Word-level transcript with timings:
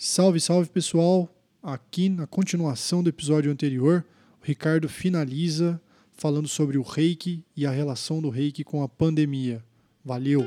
Salve, 0.00 0.38
salve 0.38 0.68
pessoal! 0.70 1.28
Aqui 1.60 2.08
na 2.08 2.24
continuação 2.24 3.02
do 3.02 3.08
episódio 3.08 3.50
anterior, 3.50 4.04
o 4.40 4.46
Ricardo 4.46 4.88
finaliza 4.88 5.80
falando 6.12 6.46
sobre 6.46 6.78
o 6.78 6.82
reiki 6.82 7.42
e 7.56 7.66
a 7.66 7.72
relação 7.72 8.22
do 8.22 8.30
reiki 8.30 8.62
com 8.62 8.80
a 8.80 8.88
pandemia. 8.88 9.60
Valeu! 10.04 10.46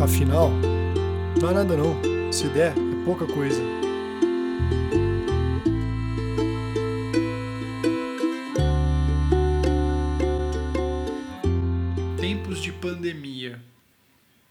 Afinal, 0.00 0.48
não 1.40 1.50
é 1.50 1.54
nada 1.54 1.76
não. 1.76 2.32
Se 2.32 2.46
der, 2.50 2.70
é 2.70 3.04
pouca 3.04 3.26
coisa. 3.26 3.89
Tempos 12.20 12.60
de 12.60 12.70
pandemia. 12.70 13.58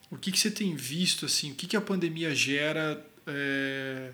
O 0.10 0.18
que, 0.18 0.32
que 0.32 0.40
você 0.40 0.50
tem 0.50 0.76
visto 0.76 1.28
assim? 1.28 1.52
O 1.52 1.56
que, 1.56 1.68
que 1.68 1.78
a 1.78 1.82
pandemia 1.82 2.34
gera 2.34 3.06
é, 3.28 4.10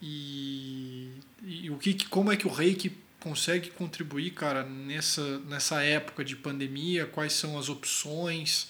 e, 0.00 1.10
e, 1.42 1.68
o 1.70 1.76
que, 1.76 2.06
como 2.06 2.30
é 2.30 2.36
que 2.36 2.46
o 2.46 2.50
reiki 2.50 2.92
consegue 3.18 3.70
contribuir, 3.70 4.30
cara, 4.30 4.62
nessa, 4.62 5.40
nessa 5.40 5.82
época 5.82 6.24
de 6.24 6.36
pandemia? 6.36 7.04
Quais 7.04 7.32
são 7.32 7.58
as 7.58 7.68
opções? 7.68 8.68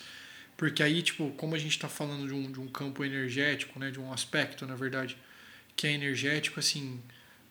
Porque 0.56 0.82
aí, 0.82 1.02
tipo, 1.02 1.30
como 1.32 1.54
a 1.54 1.58
gente 1.58 1.72
está 1.72 1.88
falando 1.88 2.26
de 2.26 2.32
um, 2.32 2.50
de 2.50 2.60
um 2.60 2.66
campo 2.66 3.04
energético, 3.04 3.78
né, 3.78 3.90
de 3.90 4.00
um 4.00 4.10
aspecto, 4.10 4.66
na 4.66 4.74
verdade, 4.74 5.18
que 5.76 5.86
é 5.86 5.92
energético, 5.92 6.58
assim, 6.58 6.98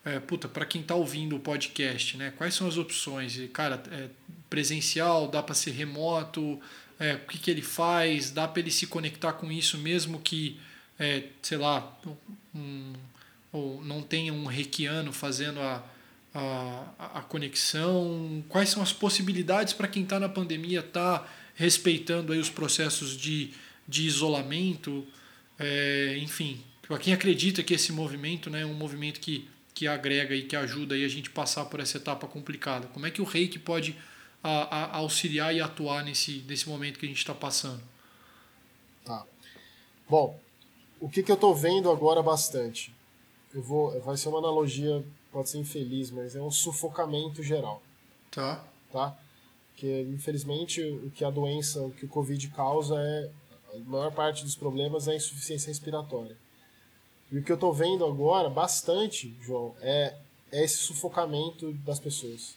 é, 0.04 0.18
puta, 0.18 0.48
para 0.48 0.66
quem 0.66 0.80
está 0.80 0.96
ouvindo 0.96 1.36
o 1.36 1.40
podcast, 1.40 2.16
né, 2.16 2.32
quais 2.36 2.52
são 2.52 2.66
as 2.66 2.76
opções? 2.76 3.38
E, 3.38 3.46
cara, 3.46 3.80
é 3.92 4.08
presencial, 4.48 5.28
dá 5.28 5.42
para 5.42 5.54
ser 5.54 5.72
remoto, 5.72 6.60
é, 6.98 7.14
o 7.14 7.18
que, 7.20 7.38
que 7.38 7.50
ele 7.50 7.62
faz, 7.62 8.30
dá 8.30 8.46
para 8.48 8.60
ele 8.60 8.70
se 8.70 8.86
conectar 8.86 9.32
com 9.34 9.50
isso 9.52 9.78
mesmo 9.78 10.18
que, 10.20 10.58
é, 10.98 11.24
sei 11.42 11.58
lá, 11.58 11.96
um, 12.54 12.92
ou 13.52 13.82
não 13.84 14.02
tenha 14.02 14.32
um 14.32 14.46
reikiano 14.46 15.12
fazendo 15.12 15.60
a, 15.60 15.84
a, 16.34 17.18
a 17.18 17.20
conexão, 17.22 18.44
quais 18.48 18.68
são 18.68 18.82
as 18.82 18.92
possibilidades 18.92 19.72
para 19.72 19.88
quem 19.88 20.02
está 20.02 20.18
na 20.18 20.28
pandemia, 20.28 20.82
tá 20.82 21.26
respeitando 21.54 22.32
aí 22.32 22.38
os 22.38 22.50
processos 22.50 23.16
de, 23.16 23.50
de 23.86 24.06
isolamento, 24.06 25.06
é, 25.58 26.18
enfim, 26.20 26.60
para 26.82 26.98
quem 26.98 27.12
acredita 27.12 27.62
que 27.62 27.74
esse 27.74 27.92
movimento 27.92 28.48
né, 28.48 28.62
é 28.62 28.66
um 28.66 28.74
movimento 28.74 29.20
que, 29.20 29.48
que 29.74 29.86
agrega 29.86 30.34
e 30.34 30.42
que 30.42 30.56
ajuda 30.56 30.94
aí 30.94 31.04
a 31.04 31.08
gente 31.08 31.30
passar 31.30 31.64
por 31.66 31.80
essa 31.80 31.96
etapa 31.96 32.26
complicada. 32.26 32.86
Como 32.88 33.06
é 33.06 33.10
que 33.10 33.20
o 33.20 33.24
reiki 33.24 33.58
pode 33.58 33.96
a, 34.42 34.76
a, 34.76 34.96
auxiliar 34.98 35.54
e 35.54 35.60
atuar 35.60 36.04
nesse, 36.04 36.44
nesse 36.46 36.68
momento 36.68 36.98
que 36.98 37.06
a 37.06 37.08
gente 37.08 37.18
está 37.18 37.34
passando? 37.34 37.82
Tá. 39.04 39.24
Bom, 40.08 40.38
o 41.00 41.08
que, 41.08 41.22
que 41.22 41.30
eu 41.30 41.34
estou 41.34 41.54
vendo 41.54 41.90
agora 41.90 42.22
bastante? 42.22 42.94
Eu 43.52 43.62
vou, 43.62 43.98
vai 44.00 44.16
ser 44.16 44.28
uma 44.28 44.38
analogia, 44.38 45.04
pode 45.32 45.48
ser 45.48 45.58
infeliz, 45.58 46.10
mas 46.10 46.36
é 46.36 46.42
um 46.42 46.50
sufocamento 46.50 47.42
geral. 47.42 47.82
Tá. 48.30 48.64
Tá? 48.92 49.18
Porque, 49.70 50.02
infelizmente, 50.12 50.82
o 50.82 51.10
que 51.10 51.24
a 51.24 51.30
doença, 51.30 51.80
o 51.82 51.90
que 51.90 52.04
o 52.04 52.08
Covid 52.08 52.48
causa 52.48 52.96
é. 52.98 53.30
A 53.74 53.78
maior 53.80 54.10
parte 54.12 54.44
dos 54.44 54.56
problemas 54.56 55.06
é 55.08 55.12
a 55.12 55.16
insuficiência 55.16 55.68
respiratória. 55.68 56.36
E 57.30 57.38
o 57.38 57.44
que 57.44 57.52
eu 57.52 57.54
estou 57.54 57.72
vendo 57.72 58.04
agora, 58.04 58.48
bastante, 58.48 59.36
João, 59.42 59.76
é, 59.80 60.16
é 60.50 60.64
esse 60.64 60.78
sufocamento 60.78 61.72
das 61.84 62.00
pessoas. 62.00 62.56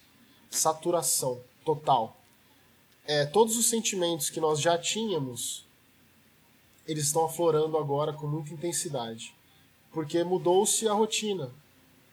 Saturação 0.49 1.41
total. 1.65 2.17
É, 3.05 3.25
todos 3.25 3.57
os 3.57 3.67
sentimentos 3.67 4.29
que 4.29 4.39
nós 4.39 4.59
já 4.59 4.77
tínhamos, 4.77 5.65
eles 6.87 7.05
estão 7.05 7.25
aflorando 7.25 7.77
agora 7.77 8.13
com 8.13 8.27
muita 8.27 8.53
intensidade. 8.53 9.33
Porque 9.91 10.23
mudou-se 10.23 10.87
a 10.87 10.93
rotina. 10.93 11.51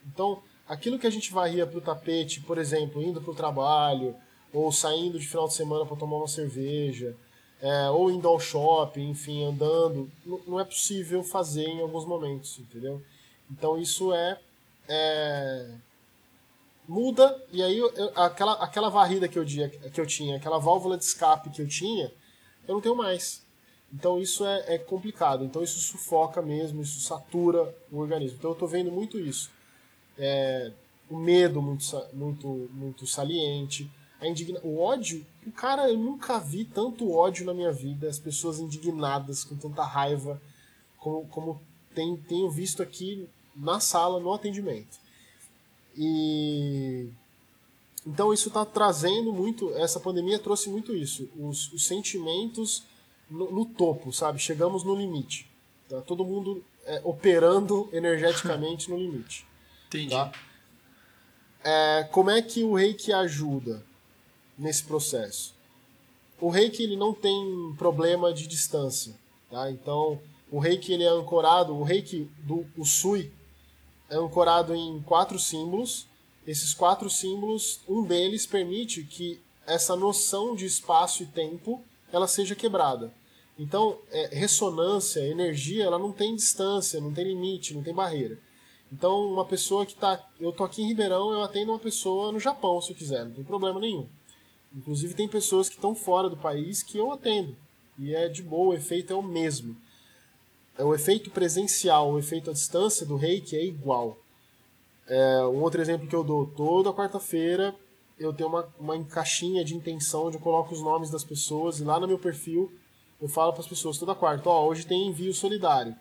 Então, 0.07 0.43
aquilo 0.67 0.99
que 0.99 1.07
a 1.07 1.11
gente 1.11 1.33
varria 1.33 1.67
para 1.67 1.79
o 1.79 1.83
tapete, 1.83 2.41
por 2.41 2.59
exemplo, 2.59 3.03
indo 3.03 3.21
para 3.21 3.31
o 3.31 3.35
trabalho, 3.35 4.17
ou 4.53 4.73
saindo 4.73 5.19
de 5.19 5.27
final 5.27 5.47
de 5.47 5.55
semana 5.55 5.87
para 5.87 5.97
tomar 5.97 6.17
uma 6.17 6.29
cerveja, 6.29 7.17
é, 7.61 7.91
ou 7.91 8.11
indo 8.11 8.27
ao 8.27 8.39
shopping, 8.39 9.11
enfim, 9.11 9.45
andando, 9.45 10.11
não 10.47 10.59
é 10.59 10.65
possível 10.65 11.23
fazer 11.23 11.67
em 11.67 11.81
alguns 11.81 12.05
momentos, 12.05 12.59
entendeu? 12.59 13.03
Então 13.51 13.79
isso 13.79 14.13
é, 14.13 14.39
é 14.89 15.75
muda 16.89 17.41
e 17.53 17.63
aí 17.63 17.79
eu, 17.79 17.93
aquela, 18.17 18.55
aquela 18.55 18.89
varrida 18.89 19.29
que 19.29 19.39
eu, 19.39 19.45
que 19.45 20.01
eu 20.01 20.07
tinha, 20.07 20.37
aquela 20.37 20.59
válvula 20.59 20.97
de 20.97 21.05
escape 21.05 21.51
que 21.51 21.61
eu 21.61 21.69
tinha, 21.69 22.11
eu 22.67 22.75
não 22.75 22.81
tenho 22.81 22.97
mais. 22.97 23.47
Então 23.93 24.19
isso 24.19 24.45
é, 24.45 24.75
é 24.75 24.79
complicado. 24.79 25.45
Então 25.45 25.63
isso 25.63 25.79
sufoca 25.81 26.41
mesmo, 26.41 26.81
isso 26.83 27.01
satura 27.01 27.75
o 27.93 27.99
organismo. 27.99 28.37
Então 28.39 28.51
eu 28.51 28.55
estou 28.55 28.69
vendo 28.69 28.91
muito 28.91 29.19
isso. 29.19 29.51
É, 30.19 30.73
o 31.11 31.17
medo 31.17 31.63
muito, 31.63 31.85
muito, 32.13 32.71
muito 32.73 33.07
saliente, 33.07 33.91
a 34.21 34.27
indigna... 34.27 34.61
o 34.63 34.81
ódio, 34.81 35.25
o 35.47 35.53
cara, 35.53 35.89
eu 35.89 35.97
nunca 35.97 36.39
vi 36.39 36.65
tanto 36.65 37.13
ódio 37.13 37.47
na 37.47 37.55
minha 37.55 37.73
vida, 37.73 38.09
as 38.09 38.19
pessoas 38.19 38.59
indignadas, 38.59 39.45
com 39.45 39.57
tanta 39.57 39.85
raiva, 39.85 40.41
como, 40.99 41.27
como 41.29 41.63
tem, 41.95 42.17
tenho 42.17 42.51
visto 42.51 42.83
aqui 42.83 43.29
na 43.55 43.81
sala, 43.81 44.21
no 44.21 44.33
atendimento. 44.33 44.99
E 45.99 47.09
então 48.07 48.33
isso 48.33 48.49
está 48.49 48.65
trazendo 48.65 49.33
muito, 49.33 49.75
essa 49.77 50.01
pandemia 50.01 50.39
trouxe 50.39 50.71
muito 50.71 50.95
isso, 50.95 51.29
os, 51.37 51.71
os 51.73 51.85
sentimentos 51.85 52.85
no, 53.29 53.51
no, 53.51 53.67
topo, 53.67 54.13
sabe? 54.13 54.39
Chegamos 54.39 54.85
no 54.85 54.95
limite. 54.95 55.51
Tá? 55.89 56.01
Todo 56.01 56.25
mundo 56.25 56.65
é, 56.87 57.03
operando 57.05 57.91
energeticamente 57.93 58.89
no 58.89 58.97
limite. 58.97 59.47
Entendi. 59.89 60.11
Tá? 60.11 60.33
É, 61.63 62.09
como 62.13 62.31
é 62.31 62.41
que 62.41 62.63
o 62.63 62.75
reiki 62.75 63.13
ajuda? 63.13 63.85
nesse 64.59 64.83
processo. 64.83 65.55
O 66.41 66.51
reiki 66.51 66.83
ele 66.83 66.97
não 66.97 67.15
tem 67.15 67.75
problema 67.79 68.33
de 68.33 68.47
distância, 68.47 69.15
tá? 69.51 69.71
Então, 69.71 70.21
o 70.51 70.59
reiki 70.59 70.93
ele 70.93 71.05
é 71.05 71.09
ancorado, 71.09 71.75
o 71.75 71.83
reiki 71.83 72.29
do 72.39 72.67
Usui 72.77 73.33
é 74.09 74.17
ancorado 74.17 74.75
em 74.75 75.01
quatro 75.03 75.39
símbolos. 75.39 76.07
Esses 76.47 76.73
quatro 76.73 77.11
símbolos, 77.11 77.81
um 77.89 78.03
deles 78.03 78.47
permite 78.47 79.03
que 79.05 79.41
essa 79.67 79.95
noção 79.95 80.57
de 80.57 80.65
espaço 80.65 81.23
e 81.23 81.27
tempo 81.27 81.83
ela 82.11 82.27
seja 82.27 82.55
quebrada. 82.55 83.13
Então, 83.59 83.99
é, 84.11 84.29
ressonância, 84.35 85.21
energia, 85.21 85.85
ela 85.85 85.99
não 85.99 86.13
tem 86.13 86.35
distância, 86.35 87.01
não 87.01 87.13
tem 87.13 87.25
limite, 87.25 87.75
não 87.75 87.83
tem 87.83 87.93
barreira. 87.93 88.39
Então, 88.91 89.31
uma 89.31 89.45
pessoa 89.45 89.85
que 89.85 89.93
está. 89.93 90.25
Eu 90.41 90.53
tô 90.53 90.65
aqui 90.65 90.81
em 90.81 90.87
Ribeirão, 90.87 91.33
eu 91.33 91.43
atendo 91.43 91.73
uma 91.73 91.79
pessoa 91.79 92.33
no 92.33 92.41
Japão, 92.41 92.81
se 92.81 92.91
eu 92.91 92.97
quiser, 92.97 93.25
não 93.25 93.33
tem 93.33 93.45
problema 93.45 93.81
nenhum. 93.81 94.09
Inclusive 94.75 95.15
tem 95.15 95.29
pessoas 95.29 95.69
que 95.69 95.75
estão 95.75 95.95
fora 95.95 96.31
do 96.31 96.37
país 96.37 96.83
que 96.83 96.97
eu 96.97 97.13
atendo. 97.13 97.55
E 97.99 98.15
é 98.15 98.29
de 98.29 98.43
boa, 98.43 98.75
o 98.75 98.75
efeito 98.75 99.13
é 99.13 99.17
o 99.17 99.23
mesmo. 99.23 99.77
É 100.79 100.85
o 100.85 100.95
efeito 100.95 101.31
presencial, 101.31 102.13
o 102.13 102.19
efeito 102.19 102.51
à 102.51 102.53
distância 102.53 103.05
do 103.05 103.17
reiki 103.17 103.57
é 103.57 103.65
igual. 103.65 104.17
É, 105.09 105.43
um 105.47 105.61
outro 105.61 105.81
exemplo 105.81 106.07
que 106.07 106.15
eu 106.15 106.23
dou, 106.23 106.47
toda 106.47 106.93
quarta-feira 106.93 107.75
eu 108.19 108.33
tenho 108.33 108.49
uma, 108.49 108.69
uma 108.79 109.05
caixinha 109.05 109.65
de 109.65 109.75
intenção 109.75 110.27
onde 110.27 110.37
eu 110.37 110.41
coloco 110.41 110.75
os 110.75 110.81
nomes 110.81 111.11
das 111.11 111.25
pessoas 111.25 111.79
e 111.79 111.85
lá 111.85 111.99
no 112.01 112.09
meu 112.09 112.19
perfil 112.19 112.73
eu 113.21 113.29
falo 113.29 113.53
para 113.53 113.63
as 113.63 113.67
pessoas 113.67 113.99
toda 113.99 114.15
quarta, 114.15 114.49
ó, 114.49 114.67
hoje 114.67 114.87
tem 114.87 115.09
envio 115.09 115.35
solidário. 115.35 115.95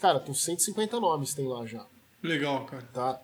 Cara, 0.00 0.18
tem 0.20 0.34
150 0.34 0.98
nomes 0.98 1.34
tem 1.34 1.46
lá 1.46 1.66
já. 1.66 1.86
Legal, 2.22 2.64
cara. 2.64 2.88
Tá? 2.92 3.20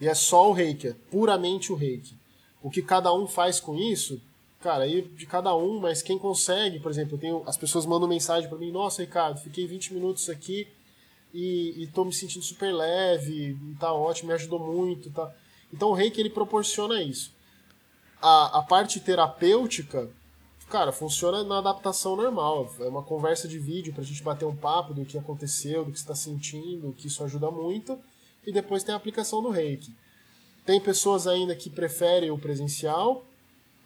E 0.00 0.06
é 0.06 0.14
só 0.14 0.50
o 0.50 0.52
reiki, 0.52 0.88
é 0.88 0.94
puramente 1.10 1.72
o 1.72 1.74
reiki. 1.74 2.14
O 2.62 2.70
que 2.70 2.82
cada 2.82 3.12
um 3.12 3.26
faz 3.26 3.60
com 3.60 3.76
isso, 3.76 4.20
cara, 4.64 4.84
aí 4.84 5.02
de 5.02 5.26
cada 5.26 5.54
um, 5.54 5.78
mas 5.78 6.00
quem 6.00 6.18
consegue, 6.18 6.80
por 6.80 6.90
exemplo, 6.90 7.18
tenho, 7.18 7.42
as 7.46 7.54
pessoas 7.54 7.84
mandam 7.84 8.08
mensagem 8.08 8.48
para 8.48 8.56
mim, 8.56 8.72
nossa, 8.72 9.02
Ricardo, 9.02 9.38
fiquei 9.38 9.66
20 9.66 9.92
minutos 9.92 10.30
aqui 10.30 10.66
e, 11.34 11.82
e 11.82 11.86
tô 11.88 12.02
me 12.02 12.14
sentindo 12.14 12.42
super 12.42 12.72
leve, 12.72 13.58
tá 13.78 13.92
ótimo, 13.92 14.28
me 14.28 14.34
ajudou 14.34 14.58
muito, 14.58 15.10
tá. 15.10 15.30
Então 15.70 15.90
o 15.90 15.92
reiki 15.92 16.18
ele 16.18 16.30
proporciona 16.30 17.02
isso. 17.02 17.30
A, 18.22 18.60
a 18.60 18.62
parte 18.62 19.00
terapêutica, 19.00 20.08
cara, 20.70 20.92
funciona 20.92 21.44
na 21.44 21.58
adaptação 21.58 22.16
normal. 22.16 22.74
É 22.80 22.88
uma 22.88 23.02
conversa 23.02 23.46
de 23.46 23.58
vídeo 23.58 23.92
pra 23.92 24.02
gente 24.02 24.22
bater 24.22 24.46
um 24.46 24.56
papo 24.56 24.94
do 24.94 25.04
que 25.04 25.18
aconteceu, 25.18 25.84
do 25.84 25.92
que 25.92 25.98
está 25.98 26.14
sentindo, 26.14 26.94
que 26.94 27.08
isso 27.08 27.22
ajuda 27.22 27.50
muito. 27.50 27.98
E 28.46 28.50
depois 28.50 28.82
tem 28.82 28.94
a 28.94 28.96
aplicação 28.96 29.42
do 29.42 29.50
reiki. 29.50 29.94
Tem 30.64 30.80
pessoas 30.80 31.26
ainda 31.26 31.54
que 31.54 31.68
preferem 31.68 32.30
o 32.30 32.38
presencial 32.38 33.26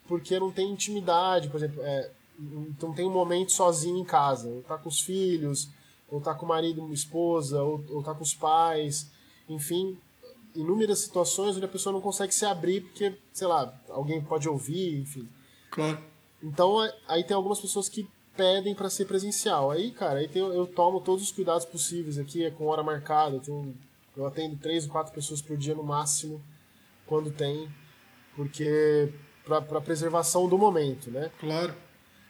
porque 0.08 0.40
não 0.40 0.50
tem 0.50 0.72
intimidade, 0.72 1.48
por 1.48 1.58
exemplo, 1.58 1.82
é, 1.82 2.10
então 2.40 2.92
tem 2.92 3.06
um 3.06 3.12
momento 3.12 3.52
sozinho 3.52 3.98
em 3.98 4.04
casa, 4.04 4.48
ou 4.48 4.62
tá 4.62 4.78
com 4.78 4.88
os 4.88 5.00
filhos, 5.00 5.68
ou 6.08 6.20
tá 6.20 6.34
com 6.34 6.46
o 6.46 6.48
marido, 6.48 6.92
esposa, 6.92 7.62
ou, 7.62 7.84
ou 7.90 8.02
tá 8.02 8.14
com 8.14 8.22
os 8.22 8.34
pais, 8.34 9.10
enfim. 9.48 9.98
inúmeras 10.56 11.00
situações 11.00 11.56
onde 11.56 11.66
a 11.66 11.68
pessoa 11.68 11.92
não 11.92 12.00
consegue 12.00 12.34
se 12.34 12.46
abrir 12.46 12.80
porque, 12.80 13.14
sei 13.32 13.46
lá, 13.46 13.78
alguém 13.90 14.20
pode 14.22 14.48
ouvir, 14.48 14.98
enfim. 15.00 15.28
Claro. 15.70 15.98
Então, 16.42 16.82
é, 16.82 16.96
aí 17.06 17.22
tem 17.22 17.36
algumas 17.36 17.60
pessoas 17.60 17.88
que 17.88 18.08
pedem 18.36 18.74
para 18.74 18.88
ser 18.88 19.04
presencial. 19.04 19.70
Aí, 19.70 19.90
cara, 19.90 20.20
aí 20.20 20.28
tem, 20.28 20.40
eu 20.40 20.66
tomo 20.66 21.00
todos 21.00 21.24
os 21.24 21.32
cuidados 21.32 21.66
possíveis 21.66 22.18
aqui, 22.18 22.44
é 22.44 22.50
com 22.50 22.66
hora 22.66 22.82
marcada. 22.82 23.36
Eu, 23.36 23.40
tenho, 23.40 23.76
eu 24.16 24.26
atendo 24.26 24.56
três 24.56 24.84
ou 24.86 24.92
quatro 24.92 25.12
pessoas 25.12 25.42
por 25.42 25.56
dia 25.56 25.74
no 25.74 25.82
máximo, 25.82 26.40
quando 27.04 27.30
tem, 27.30 27.68
porque 28.36 29.12
para 29.48 29.80
preservação 29.80 30.48
do 30.48 30.58
momento, 30.58 31.10
né? 31.10 31.30
Claro. 31.40 31.74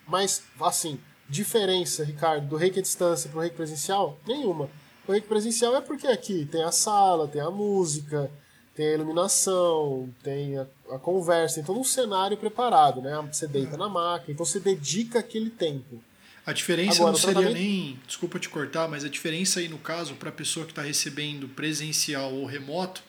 Mas, 0.07 0.43
assim, 0.61 0.99
diferença, 1.29 2.05
Ricardo, 2.05 2.47
do 2.47 2.57
reiki 2.57 2.79
à 2.79 2.83
distância 2.83 3.29
para 3.29 3.39
o 3.39 3.41
reiki 3.43 3.57
presencial? 3.57 4.19
Nenhuma. 4.27 4.71
O 5.07 5.13
reiki 5.13 5.27
presencial 5.27 5.77
é 5.77 5.81
porque 5.81 6.07
aqui 6.07 6.47
tem 6.47 6.63
a 6.63 6.73
sala, 6.73 7.29
tem 7.29 7.41
a 7.41 7.51
música, 7.51 8.31
tem 8.75 8.89
a 8.89 8.95
iluminação, 8.95 10.09
tem 10.23 10.57
a, 10.57 10.67
a 10.91 10.99
conversa, 10.99 11.57
tem 11.57 11.65
todo 11.65 11.81
um 11.81 11.85
cenário 11.85 12.37
preparado, 12.37 13.03
né? 13.03 13.29
Você 13.33 13.47
deita 13.47 13.77
na 13.77 13.89
maca, 13.89 14.31
então 14.31 14.47
você 14.47 14.61
dedica 14.61 15.19
aquele 15.19 15.51
tempo. 15.51 16.03
A 16.47 16.53
diferença 16.53 17.01
Agora, 17.01 17.13
não 17.13 17.19
seria 17.19 17.35
tratamento... 17.35 17.59
nem, 17.59 18.01
desculpa 18.07 18.39
te 18.39 18.49
cortar, 18.49 18.89
mas 18.89 19.05
a 19.05 19.09
diferença 19.09 19.61
aí 19.61 19.69
no 19.69 19.79
caso 19.79 20.15
para 20.15 20.31
a 20.31 20.33
pessoa 20.33 20.65
que 20.65 20.73
está 20.73 20.81
recebendo 20.81 21.47
presencial 21.49 22.33
ou 22.33 22.47
remoto 22.47 23.03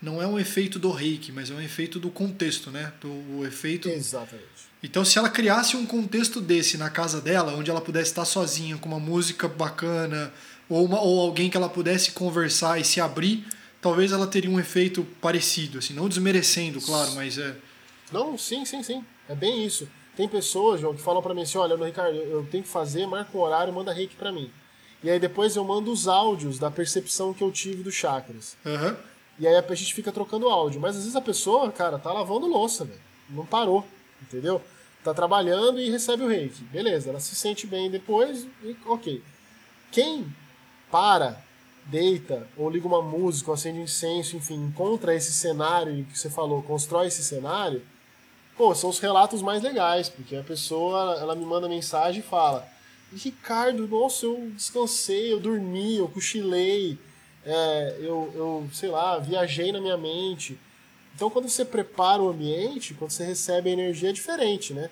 não 0.00 0.20
é 0.22 0.26
um 0.26 0.38
efeito 0.38 0.78
do 0.78 0.90
reiki, 0.90 1.30
mas 1.30 1.50
é 1.50 1.54
um 1.54 1.60
efeito 1.60 1.98
do 1.98 2.10
contexto, 2.10 2.70
né? 2.70 2.92
Do 3.00 3.08
o 3.08 3.46
efeito. 3.46 3.88
Exatamente. 3.88 4.70
Então, 4.82 5.04
se 5.04 5.18
ela 5.18 5.28
criasse 5.28 5.76
um 5.76 5.84
contexto 5.84 6.40
desse 6.40 6.78
na 6.78 6.88
casa 6.88 7.20
dela, 7.20 7.54
onde 7.54 7.70
ela 7.70 7.80
pudesse 7.80 8.10
estar 8.10 8.24
sozinha 8.24 8.78
com 8.78 8.88
uma 8.88 8.98
música 8.98 9.46
bacana 9.46 10.32
ou, 10.68 10.84
uma, 10.86 11.00
ou 11.00 11.20
alguém 11.20 11.50
que 11.50 11.56
ela 11.56 11.68
pudesse 11.68 12.12
conversar 12.12 12.80
e 12.80 12.84
se 12.84 13.00
abrir, 13.00 13.46
talvez 13.82 14.10
ela 14.10 14.26
teria 14.26 14.50
um 14.50 14.58
efeito 14.58 15.06
parecido, 15.20 15.78
assim, 15.78 15.92
não 15.92 16.08
desmerecendo, 16.08 16.80
claro, 16.80 17.12
mas 17.12 17.36
é. 17.36 17.54
Não, 18.10 18.38
sim, 18.38 18.64
sim, 18.64 18.82
sim. 18.82 19.04
É 19.28 19.34
bem 19.34 19.66
isso. 19.66 19.86
Tem 20.16 20.28
pessoas, 20.28 20.80
João, 20.80 20.94
que 20.94 21.02
falam 21.02 21.22
para 21.22 21.34
mim 21.34 21.42
assim: 21.42 21.58
olha, 21.58 21.76
Ricardo, 21.76 22.16
eu 22.16 22.46
tenho 22.50 22.64
que 22.64 22.68
fazer, 22.68 23.06
marca 23.06 23.36
um 23.36 23.40
horário, 23.40 23.72
manda 23.72 23.92
reiki 23.92 24.16
para 24.16 24.32
mim. 24.32 24.50
E 25.02 25.10
aí 25.10 25.18
depois 25.18 25.56
eu 25.56 25.64
mando 25.64 25.90
os 25.90 26.08
áudios 26.08 26.58
da 26.58 26.70
percepção 26.70 27.32
que 27.32 27.42
eu 27.42 27.50
tive 27.50 27.82
dos 27.82 27.94
chakras. 27.94 28.56
Uhum. 28.64 28.96
E 29.40 29.48
aí 29.48 29.56
a 29.56 29.74
gente 29.74 29.94
fica 29.94 30.12
trocando 30.12 30.50
áudio. 30.50 30.80
Mas 30.80 30.94
às 30.94 31.02
vezes 31.02 31.16
a 31.16 31.20
pessoa, 31.20 31.72
cara, 31.72 31.98
tá 31.98 32.12
lavando 32.12 32.46
louça, 32.46 32.84
velho. 32.84 33.00
Não 33.30 33.46
parou, 33.46 33.86
entendeu? 34.20 34.60
Tá 35.02 35.14
trabalhando 35.14 35.80
e 35.80 35.90
recebe 35.90 36.22
o 36.22 36.28
reiki. 36.28 36.62
Beleza, 36.64 37.08
ela 37.08 37.20
se 37.20 37.34
sente 37.34 37.66
bem 37.66 37.90
depois, 37.90 38.46
e, 38.62 38.76
ok. 38.84 39.22
Quem 39.90 40.26
para 40.90 41.42
deita, 41.86 42.46
ou 42.54 42.68
liga 42.68 42.86
uma 42.86 43.00
música, 43.00 43.50
ou 43.50 43.54
acende 43.54 43.80
incenso, 43.80 44.36
enfim, 44.36 44.56
encontra 44.56 45.14
esse 45.14 45.32
cenário 45.32 46.04
que 46.04 46.18
você 46.18 46.28
falou, 46.28 46.62
constrói 46.62 47.06
esse 47.06 47.24
cenário, 47.24 47.82
pô, 48.56 48.74
são 48.74 48.90
os 48.90 48.98
relatos 48.98 49.40
mais 49.40 49.62
legais, 49.62 50.10
porque 50.10 50.36
a 50.36 50.42
pessoa, 50.42 51.16
ela 51.18 51.34
me 51.34 51.46
manda 51.46 51.66
mensagem 51.68 52.20
e 52.20 52.22
fala, 52.22 52.68
Ricardo, 53.12 53.88
nossa, 53.88 54.26
eu 54.26 54.50
descansei, 54.54 55.32
eu 55.32 55.40
dormi, 55.40 55.96
eu 55.96 56.08
cochilei, 56.08 56.98
é, 57.44 57.96
eu, 57.98 58.32
eu, 58.34 58.68
sei 58.72 58.90
lá, 58.90 59.18
viajei 59.18 59.72
na 59.72 59.80
minha 59.80 59.96
mente. 59.96 60.58
Então, 61.14 61.30
quando 61.30 61.48
você 61.48 61.64
prepara 61.64 62.22
o 62.22 62.28
ambiente, 62.28 62.94
quando 62.94 63.10
você 63.10 63.24
recebe 63.24 63.70
a 63.70 63.72
energia, 63.72 64.10
é 64.10 64.12
diferente, 64.12 64.72
né? 64.72 64.90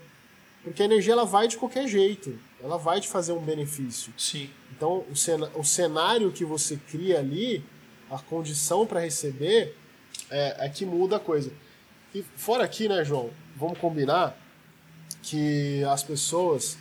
Porque 0.63 0.83
a 0.83 0.85
energia 0.85 1.13
ela 1.13 1.25
vai 1.25 1.49
de 1.49 1.57
qualquer 1.57 1.87
jeito, 1.87 2.39
ela 2.63 2.77
vai 2.77 3.01
te 3.01 3.09
fazer 3.09 3.33
um 3.33 3.41
benefício. 3.41 4.13
Sim. 4.19 4.51
Então, 4.77 5.05
o 5.55 5.65
cenário 5.65 6.33
que 6.33 6.45
você 6.45 6.77
cria 6.77 7.19
ali, 7.19 7.65
a 8.11 8.19
condição 8.19 8.87
para 8.87 9.01
receber, 9.01 9.77
é, 10.31 10.67
é 10.67 10.69
que 10.69 10.85
muda 10.85 11.17
a 11.17 11.21
coisa. 11.21 11.53
E 12.15 12.23
fora 12.37 12.65
aqui, 12.65 12.89
né, 12.89 13.05
João? 13.05 13.31
Vamos 13.57 13.79
combinar 13.79 14.37
que 15.23 15.83
as 15.85 16.03
pessoas, 16.03 16.79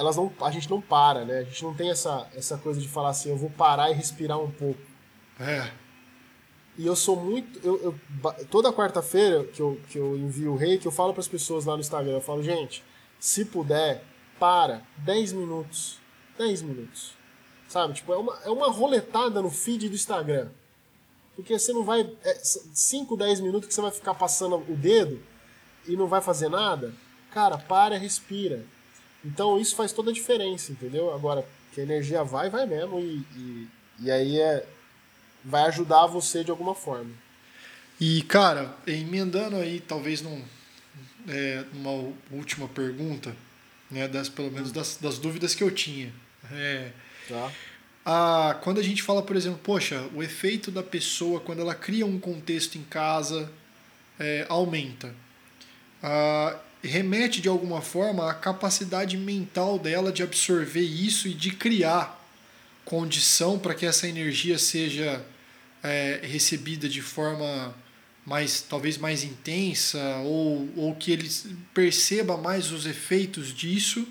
elas 0.00 0.16
não, 0.16 0.32
a 0.40 0.50
gente 0.50 0.68
não 0.70 0.80
para, 0.80 1.24
né? 1.24 1.38
A 1.38 1.42
gente 1.44 1.62
não 1.62 1.74
tem 1.74 1.90
essa, 1.90 2.28
essa 2.34 2.56
coisa 2.58 2.80
de 2.80 2.88
falar 2.88 3.10
assim, 3.10 3.30
eu 3.30 3.36
vou 3.36 3.50
parar 3.50 3.90
e 3.90 3.94
respirar 3.94 4.38
um 4.40 4.50
pouco. 4.50 4.80
É. 5.38 5.70
E 6.78 6.86
eu 6.86 6.96
sou 6.96 7.16
muito. 7.16 7.60
Eu, 7.64 7.80
eu 7.82 8.34
toda 8.50 8.72
quarta-feira 8.72 9.44
que 9.44 9.60
eu, 9.60 9.80
que 9.88 9.98
eu 9.98 10.16
envio 10.16 10.52
o 10.52 10.56
rei, 10.56 10.78
que 10.78 10.86
eu 10.86 10.92
falo 10.92 11.12
para 11.12 11.20
as 11.20 11.28
pessoas 11.28 11.64
lá 11.64 11.74
no 11.74 11.80
Instagram, 11.80 12.12
eu 12.12 12.20
falo, 12.20 12.42
gente, 12.42 12.82
se 13.18 13.44
puder, 13.44 14.02
para 14.38 14.82
10 14.98 15.34
minutos 15.34 16.00
10 16.40 16.62
minutos. 16.62 17.12
Sabe? 17.68 17.94
Tipo, 17.94 18.14
é 18.14 18.16
uma, 18.16 18.38
é 18.44 18.50
uma 18.50 18.70
roletada 18.70 19.42
no 19.42 19.50
feed 19.50 19.88
do 19.88 19.94
Instagram. 19.94 20.48
Porque 21.36 21.58
você 21.58 21.72
não 21.72 21.84
vai. 21.84 22.00
É 22.24 22.34
5, 22.42 23.16
10 23.16 23.40
minutos 23.40 23.68
que 23.68 23.74
você 23.74 23.80
vai 23.80 23.90
ficar 23.90 24.14
passando 24.14 24.56
o 24.56 24.76
dedo 24.76 25.22
e 25.86 25.96
não 25.96 26.06
vai 26.06 26.20
fazer 26.20 26.48
nada. 26.48 26.92
Cara, 27.30 27.58
para, 27.58 27.96
respira. 27.96 28.64
Então 29.24 29.60
isso 29.60 29.76
faz 29.76 29.92
toda 29.92 30.10
a 30.10 30.14
diferença, 30.14 30.72
entendeu? 30.72 31.12
Agora, 31.12 31.46
que 31.72 31.80
a 31.80 31.84
energia 31.84 32.24
vai, 32.24 32.50
vai 32.50 32.66
mesmo. 32.66 32.98
E, 32.98 33.24
e, 33.36 33.68
e 34.00 34.10
aí 34.10 34.40
é, 34.40 34.66
vai 35.44 35.62
ajudar 35.64 36.06
você 36.06 36.42
de 36.44 36.50
alguma 36.50 36.74
forma. 36.74 37.10
E, 38.00 38.22
cara, 38.22 38.74
emendando 38.86 39.56
aí, 39.56 39.78
talvez 39.78 40.22
num, 40.22 40.42
é, 41.28 41.64
uma 41.74 42.12
última 42.30 42.66
pergunta, 42.66 43.36
né, 43.90 44.08
das, 44.08 44.28
pelo 44.28 44.50
menos 44.50 44.72
das, 44.72 44.96
das 44.96 45.18
dúvidas 45.18 45.54
que 45.54 45.62
eu 45.62 45.70
tinha. 45.70 46.12
É, 46.50 46.90
tá. 47.28 47.52
a, 48.04 48.54
quando 48.62 48.80
a 48.80 48.82
gente 48.82 49.02
fala, 49.02 49.22
por 49.22 49.36
exemplo, 49.36 49.60
poxa, 49.62 50.08
o 50.14 50.22
efeito 50.22 50.70
da 50.70 50.82
pessoa 50.82 51.40
quando 51.40 51.60
ela 51.60 51.74
cria 51.74 52.06
um 52.06 52.18
contexto 52.18 52.76
em 52.76 52.84
casa 52.84 53.52
é, 54.18 54.46
aumenta. 54.48 55.14
A, 56.02 56.58
remete 56.82 57.40
de 57.40 57.48
alguma 57.48 57.80
forma 57.80 58.30
à 58.30 58.34
capacidade 58.34 59.16
mental 59.16 59.78
dela 59.78 60.10
de 60.10 60.22
absorver 60.22 60.80
isso 60.80 61.28
e 61.28 61.34
de 61.34 61.50
criar 61.50 62.18
condição 62.84 63.58
para 63.58 63.74
que 63.74 63.86
essa 63.86 64.08
energia 64.08 64.58
seja 64.58 65.24
é, 65.82 66.20
recebida 66.22 66.88
de 66.88 67.02
forma 67.02 67.74
mais 68.24 68.60
talvez 68.62 68.98
mais 68.98 69.24
intensa 69.24 70.18
ou, 70.24 70.68
ou 70.76 70.94
que 70.94 71.12
ele 71.12 71.30
perceba 71.72 72.36
mais 72.36 72.72
os 72.72 72.86
efeitos 72.86 73.54
disso 73.54 74.06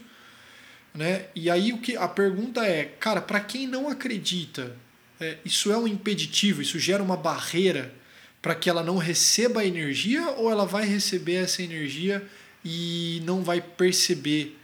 né? 0.93 1.25
E 1.35 1.49
aí 1.49 1.71
o 1.71 1.77
que 1.77 1.95
a 1.95 2.07
pergunta 2.07 2.65
é, 2.65 2.85
cara, 2.85 3.21
para 3.21 3.39
quem 3.39 3.67
não 3.67 3.87
acredita, 3.87 4.75
é, 5.19 5.37
isso 5.45 5.71
é 5.71 5.77
um 5.77 5.87
impeditivo, 5.87 6.61
isso 6.61 6.79
gera 6.79 7.03
uma 7.03 7.17
barreira 7.17 7.93
para 8.41 8.55
que 8.55 8.69
ela 8.69 8.83
não 8.83 8.97
receba 8.97 9.61
a 9.61 9.65
energia 9.65 10.29
ou 10.31 10.49
ela 10.49 10.65
vai 10.65 10.85
receber 10.85 11.35
essa 11.35 11.61
energia 11.61 12.25
e 12.63 13.21
não 13.25 13.43
vai 13.43 13.61
perceber 13.61 14.57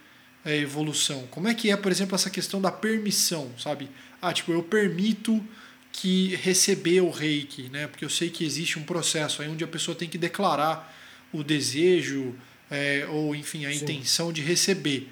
a 0.43 0.51
evolução? 0.51 1.27
Como 1.31 1.47
é 1.47 1.53
que 1.53 1.71
é, 1.71 1.77
por 1.77 1.91
exemplo, 1.91 2.15
essa 2.15 2.29
questão 2.29 2.61
da 2.61 2.71
permissão, 2.71 3.51
sabe? 3.57 3.89
Ah, 4.21 4.33
tipo, 4.33 4.51
eu 4.51 4.63
permito 4.63 5.43
que 5.91 6.35
receber 6.35 7.01
o 7.01 7.09
reiki, 7.09 7.69
né? 7.69 7.87
Porque 7.87 8.03
eu 8.03 8.09
sei 8.09 8.29
que 8.29 8.43
existe 8.43 8.77
um 8.77 8.83
processo 8.83 9.41
aí 9.41 9.47
onde 9.47 9.63
a 9.63 9.67
pessoa 9.67 9.95
tem 9.95 10.09
que 10.09 10.17
declarar 10.17 10.93
o 11.31 11.43
desejo 11.43 12.35
é, 12.69 13.07
ou, 13.09 13.35
enfim, 13.35 13.65
a 13.65 13.71
Sim. 13.71 13.83
intenção 13.83 14.33
de 14.33 14.41
receber. 14.41 15.09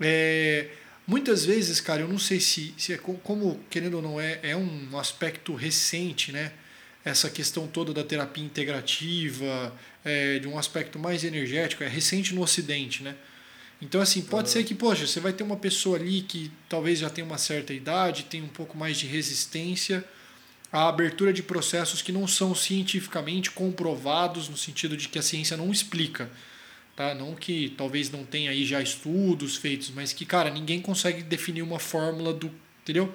É, 0.00 0.68
muitas 1.06 1.44
vezes, 1.44 1.80
cara, 1.80 2.02
eu 2.02 2.08
não 2.08 2.18
sei 2.18 2.40
se, 2.40 2.74
se 2.76 2.92
é 2.92 2.98
como, 2.98 3.58
querendo 3.70 3.94
ou 3.94 4.02
não, 4.02 4.20
é, 4.20 4.38
é 4.42 4.56
um 4.56 4.98
aspecto 4.98 5.54
recente, 5.54 6.30
né? 6.30 6.52
Essa 7.04 7.30
questão 7.30 7.66
toda 7.66 7.94
da 7.94 8.04
terapia 8.04 8.44
integrativa, 8.44 9.74
é, 10.04 10.38
de 10.38 10.48
um 10.48 10.58
aspecto 10.58 10.98
mais 10.98 11.24
energético, 11.24 11.84
é 11.84 11.88
recente 11.88 12.34
no 12.34 12.42
Ocidente, 12.42 13.02
né? 13.02 13.14
Então, 13.80 14.00
assim, 14.00 14.22
pode 14.22 14.48
uhum. 14.48 14.52
ser 14.52 14.64
que, 14.64 14.74
poxa, 14.74 15.06
você 15.06 15.20
vai 15.20 15.32
ter 15.32 15.44
uma 15.44 15.56
pessoa 15.56 15.96
ali 15.96 16.22
que 16.22 16.50
talvez 16.68 16.98
já 16.98 17.08
tenha 17.08 17.24
uma 17.24 17.38
certa 17.38 17.72
idade, 17.72 18.24
tem 18.24 18.42
um 18.42 18.48
pouco 18.48 18.76
mais 18.76 18.98
de 18.98 19.06
resistência 19.06 20.04
à 20.72 20.88
abertura 20.88 21.32
de 21.32 21.42
processos 21.42 22.02
que 22.02 22.10
não 22.10 22.26
são 22.26 22.54
cientificamente 22.54 23.50
comprovados, 23.50 24.48
no 24.48 24.56
sentido 24.56 24.96
de 24.96 25.08
que 25.08 25.18
a 25.18 25.22
ciência 25.22 25.56
não 25.56 25.70
explica. 25.70 26.28
Tá? 26.96 27.14
Não 27.14 27.36
que 27.36 27.72
talvez 27.78 28.10
não 28.10 28.24
tenha 28.24 28.50
aí 28.50 28.64
já 28.66 28.82
estudos 28.82 29.56
feitos, 29.56 29.90
mas 29.90 30.12
que, 30.12 30.26
cara, 30.26 30.50
ninguém 30.50 30.80
consegue 30.80 31.22
definir 31.22 31.62
uma 31.62 31.78
fórmula 31.78 32.34
do. 32.34 32.50
Entendeu? 32.82 33.14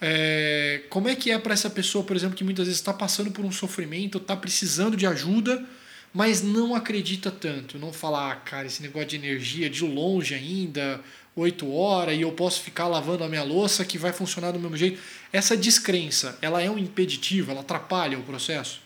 É, 0.00 0.82
como 0.90 1.08
é 1.08 1.16
que 1.16 1.30
é 1.30 1.38
para 1.38 1.54
essa 1.54 1.70
pessoa, 1.70 2.04
por 2.04 2.16
exemplo, 2.16 2.36
que 2.36 2.44
muitas 2.44 2.66
vezes 2.66 2.80
está 2.80 2.92
passando 2.92 3.30
por 3.30 3.44
um 3.44 3.52
sofrimento, 3.52 4.18
está 4.18 4.36
precisando 4.36 4.96
de 4.96 5.06
ajuda, 5.06 5.64
mas 6.12 6.42
não 6.42 6.74
acredita 6.74 7.30
tanto? 7.30 7.78
Não 7.78 7.92
falar, 7.92 8.32
ah, 8.32 8.36
cara, 8.36 8.66
esse 8.66 8.82
negócio 8.82 9.08
de 9.08 9.16
energia 9.16 9.70
de 9.70 9.84
longe 9.84 10.34
ainda, 10.34 11.00
8 11.34 11.70
horas, 11.70 12.16
e 12.16 12.22
eu 12.22 12.32
posso 12.32 12.62
ficar 12.62 12.88
lavando 12.88 13.22
a 13.22 13.28
minha 13.28 13.42
louça 13.42 13.84
que 13.84 13.98
vai 13.98 14.12
funcionar 14.12 14.52
do 14.52 14.58
mesmo 14.58 14.76
jeito. 14.76 15.00
Essa 15.32 15.56
descrença, 15.56 16.38
ela 16.40 16.62
é 16.62 16.70
um 16.70 16.78
impeditivo, 16.78 17.50
ela 17.50 17.60
atrapalha 17.60 18.18
o 18.18 18.22
processo? 18.22 18.80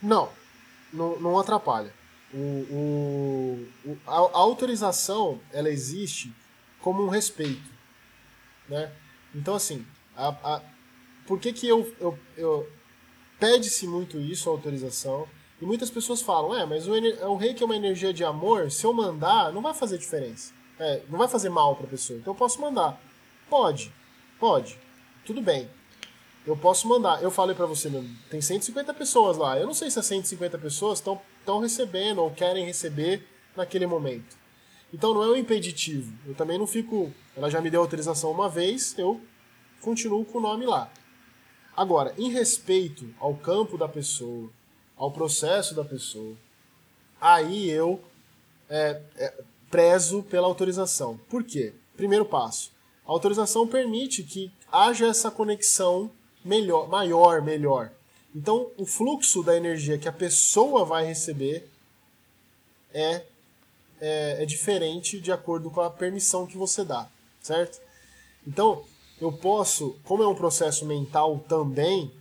Não, 0.00 0.28
não, 0.92 1.18
não 1.18 1.38
atrapalha. 1.38 1.92
O, 2.32 3.66
o, 3.86 3.98
a, 4.06 4.16
a, 4.16 4.38
autorização 4.38 5.40
ela 5.52 5.70
existe 5.70 6.32
como 6.80 7.04
um 7.04 7.08
respeito, 7.08 7.62
né? 8.68 8.92
Então 9.34 9.54
assim, 9.54 9.84
a, 10.16 10.28
a, 10.28 10.62
por 11.26 11.40
que, 11.40 11.52
que 11.52 11.66
eu, 11.66 11.92
eu, 12.00 12.18
eu 12.36 12.68
pede-se 13.38 13.86
muito 13.86 14.18
isso, 14.18 14.48
a 14.48 14.52
autorização, 14.52 15.28
e 15.60 15.64
muitas 15.64 15.90
pessoas 15.90 16.20
falam, 16.20 16.54
é, 16.54 16.66
mas 16.66 16.86
o, 16.86 16.92
o 16.92 17.36
reiki 17.36 17.62
é 17.62 17.66
uma 17.66 17.76
energia 17.76 18.12
de 18.12 18.24
amor, 18.24 18.70
se 18.70 18.84
eu 18.84 18.92
mandar, 18.92 19.52
não 19.52 19.62
vai 19.62 19.74
fazer 19.74 19.98
diferença. 19.98 20.52
É, 20.78 21.02
não 21.08 21.18
vai 21.18 21.28
fazer 21.28 21.48
mal 21.48 21.76
para 21.76 21.86
a 21.86 21.90
pessoa, 21.90 22.18
então 22.18 22.32
eu 22.32 22.38
posso 22.38 22.60
mandar. 22.60 23.00
Pode, 23.48 23.92
pode, 24.40 24.78
tudo 25.24 25.40
bem. 25.40 25.68
Eu 26.46 26.56
posso 26.56 26.86
mandar. 26.86 27.22
Eu 27.22 27.30
falei 27.30 27.54
para 27.56 27.64
você, 27.64 27.90
tem 28.28 28.40
150 28.40 28.92
pessoas 28.92 29.38
lá. 29.38 29.58
Eu 29.58 29.66
não 29.66 29.72
sei 29.72 29.90
se 29.90 29.98
as 29.98 30.04
150 30.04 30.58
pessoas 30.58 30.98
estão 30.98 31.58
recebendo 31.58 32.18
ou 32.18 32.30
querem 32.30 32.66
receber 32.66 33.26
naquele 33.56 33.86
momento. 33.86 34.36
Então 34.94 35.12
não 35.12 35.24
é 35.24 35.26
um 35.26 35.36
impeditivo. 35.36 36.16
Eu 36.24 36.36
também 36.36 36.56
não 36.56 36.68
fico. 36.68 37.12
Ela 37.36 37.50
já 37.50 37.60
me 37.60 37.68
deu 37.68 37.80
autorização 37.80 38.30
uma 38.30 38.48
vez, 38.48 38.96
eu 38.96 39.20
continuo 39.80 40.24
com 40.24 40.38
o 40.38 40.40
nome 40.40 40.64
lá. 40.64 40.88
Agora, 41.76 42.14
em 42.16 42.30
respeito 42.30 43.12
ao 43.18 43.34
campo 43.34 43.76
da 43.76 43.88
pessoa, 43.88 44.48
ao 44.96 45.10
processo 45.10 45.74
da 45.74 45.84
pessoa, 45.84 46.36
aí 47.20 47.68
eu 47.68 48.00
é, 48.70 49.02
é, 49.16 49.34
prezo 49.68 50.22
pela 50.22 50.46
autorização. 50.46 51.18
Por 51.28 51.42
quê? 51.42 51.74
Primeiro 51.96 52.24
passo. 52.24 52.70
A 53.04 53.10
autorização 53.10 53.66
permite 53.66 54.22
que 54.22 54.52
haja 54.70 55.08
essa 55.08 55.28
conexão 55.28 56.08
melhor, 56.44 56.88
maior, 56.88 57.42
melhor. 57.42 57.90
Então, 58.32 58.70
o 58.76 58.86
fluxo 58.86 59.42
da 59.42 59.56
energia 59.56 59.98
que 59.98 60.08
a 60.08 60.12
pessoa 60.12 60.84
vai 60.84 61.04
receber 61.04 61.68
é, 62.92 63.24
é, 64.00 64.42
é 64.42 64.46
diferente 64.46 65.20
de 65.20 65.32
acordo 65.32 65.70
com 65.70 65.80
a 65.80 65.90
permissão 65.90 66.46
que 66.46 66.56
você 66.56 66.84
dá, 66.84 67.08
certo? 67.40 67.80
Então, 68.46 68.84
eu 69.20 69.32
posso, 69.32 69.96
como 70.04 70.22
é 70.22 70.28
um 70.28 70.34
processo 70.34 70.84
mental 70.84 71.38
também, 71.48 72.12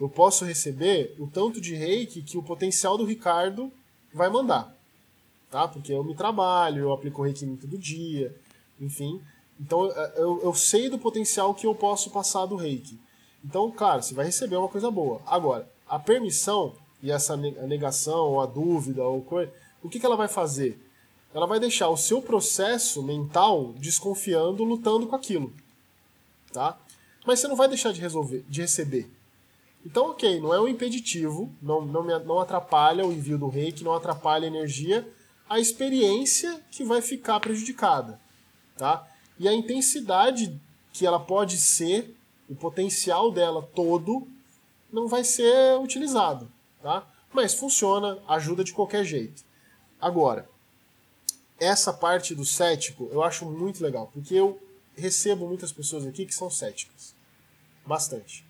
eu 0.00 0.08
posso 0.08 0.44
receber 0.44 1.14
o 1.18 1.26
tanto 1.26 1.60
de 1.60 1.74
reiki 1.74 2.22
que 2.22 2.36
o 2.36 2.42
potencial 2.42 2.98
do 2.98 3.04
Ricardo 3.04 3.72
vai 4.12 4.28
mandar. 4.28 4.76
Tá? 5.50 5.68
Porque 5.68 5.92
eu 5.92 6.02
me 6.02 6.14
trabalho, 6.14 6.82
eu 6.82 6.92
aplico 6.92 7.22
reiki 7.22 7.46
todo 7.56 7.78
dia, 7.78 8.34
enfim. 8.80 9.20
Então 9.60 9.86
eu, 10.16 10.40
eu 10.42 10.54
sei 10.54 10.88
do 10.88 10.98
potencial 10.98 11.54
que 11.54 11.66
eu 11.66 11.74
posso 11.74 12.10
passar 12.10 12.46
do 12.46 12.56
reiki. 12.56 12.98
Então, 13.44 13.70
claro, 13.70 14.02
você 14.02 14.14
vai 14.14 14.24
receber 14.24 14.56
uma 14.56 14.68
coisa 14.68 14.90
boa. 14.90 15.20
Agora, 15.26 15.68
a 15.88 15.98
permissão 15.98 16.74
e 17.02 17.10
essa 17.10 17.36
negação, 17.36 18.30
ou 18.30 18.40
a 18.40 18.46
dúvida, 18.46 19.04
ou 19.04 19.22
coisa, 19.22 19.52
o 19.82 19.88
que, 19.88 20.00
que 20.00 20.06
ela 20.06 20.16
vai 20.16 20.28
fazer? 20.28 20.80
Ela 21.34 21.46
vai 21.46 21.58
deixar 21.58 21.88
o 21.88 21.96
seu 21.96 22.20
processo 22.20 23.02
mental 23.02 23.72
desconfiando, 23.78 24.64
lutando 24.64 25.06
com 25.06 25.16
aquilo 25.16 25.52
tá? 26.52 26.78
Mas 27.26 27.40
você 27.40 27.48
não 27.48 27.56
vai 27.56 27.68
deixar 27.68 27.92
de 27.92 28.00
resolver, 28.00 28.44
de 28.48 28.60
receber. 28.60 29.10
Então, 29.84 30.10
ok, 30.10 30.40
não 30.40 30.54
é 30.54 30.60
um 30.60 30.68
impeditivo, 30.68 31.52
não, 31.60 31.80
não, 31.84 32.04
me, 32.04 32.16
não 32.20 32.38
atrapalha 32.38 33.04
o 33.04 33.12
envio 33.12 33.38
do 33.38 33.48
reiki, 33.48 33.82
não 33.82 33.94
atrapalha 33.94 34.44
a 34.44 34.48
energia, 34.48 35.08
a 35.48 35.58
experiência 35.58 36.62
que 36.70 36.84
vai 36.84 37.02
ficar 37.02 37.40
prejudicada, 37.40 38.20
tá? 38.76 39.08
E 39.38 39.48
a 39.48 39.52
intensidade 39.52 40.60
que 40.92 41.04
ela 41.04 41.18
pode 41.18 41.56
ser, 41.56 42.14
o 42.48 42.54
potencial 42.54 43.32
dela 43.32 43.68
todo, 43.74 44.28
não 44.92 45.08
vai 45.08 45.24
ser 45.24 45.78
utilizado, 45.80 46.50
tá? 46.80 47.06
Mas 47.32 47.54
funciona, 47.54 48.18
ajuda 48.28 48.62
de 48.62 48.72
qualquer 48.72 49.04
jeito. 49.04 49.42
Agora, 50.00 50.48
essa 51.62 51.92
parte 51.92 52.34
do 52.34 52.44
cético 52.44 53.08
eu 53.12 53.22
acho 53.22 53.44
muito 53.46 53.82
legal, 53.82 54.10
porque 54.12 54.34
eu 54.34 54.60
recebo 54.96 55.46
muitas 55.46 55.72
pessoas 55.72 56.06
aqui 56.06 56.26
que 56.26 56.34
são 56.34 56.50
céticas. 56.50 57.14
Bastante. 57.86 58.44